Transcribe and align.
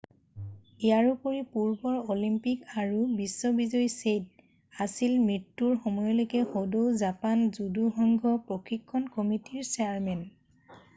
ইয়াৰোপৰি 0.85 1.41
পূৰ্বৰ 1.55 1.99
অলিম্পিক 2.15 2.63
আৰু 2.83 3.03
বিশ্ব 3.19 3.51
বিজয়ী 3.59 3.83
ছেইট' 3.97 4.81
আছিল 4.87 5.15
মৃত্যুৰ 5.27 5.77
সময়লৈকে 5.85 6.43
সদৌ 6.57 6.83
জাপান 7.05 7.47
জুদু 7.61 7.87
সংঘ 8.03 8.35
প্ৰশিক্ষণ 8.51 9.09
কমিটিৰ 9.19 9.73
চেয়াৰমেন 9.73 10.31